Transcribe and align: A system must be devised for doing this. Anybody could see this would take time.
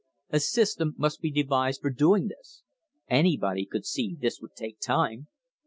A 0.31 0.39
system 0.39 0.95
must 0.97 1.21
be 1.21 1.29
devised 1.29 1.81
for 1.81 1.91
doing 1.91 2.27
this. 2.27 2.63
Anybody 3.07 3.67
could 3.67 3.85
see 3.85 4.17
this 4.19 4.41
would 4.41 4.55
take 4.55 4.79
time. 4.79 5.27